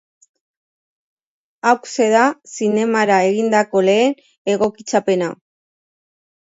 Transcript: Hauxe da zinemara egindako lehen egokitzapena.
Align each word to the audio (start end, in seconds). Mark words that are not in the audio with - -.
Hauxe 1.73 2.09
da 2.15 2.23
zinemara 2.55 3.21
egindako 3.33 3.87
lehen 3.91 4.21
egokitzapena. 4.57 5.35